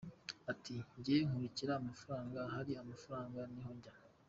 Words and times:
Ati 0.51 0.75
“Njye 0.97 1.15
nkurikira 1.27 1.73
amafaranga, 1.75 2.35
ahari 2.47 2.71
amafaranga 2.81 3.39
niho 3.51 3.71
njya. 3.77 3.93